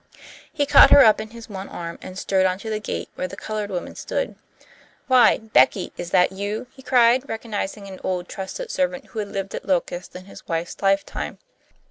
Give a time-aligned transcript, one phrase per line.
[0.51, 3.27] He caught her up in his one arm, and strode on to the gate, where
[3.27, 4.33] the coloured woman stood.
[5.05, 9.53] "Why, Becky, is that you?" he cried, recognizing an old, trusted servant who had lived
[9.53, 11.37] at Locust in his wife's lifetime.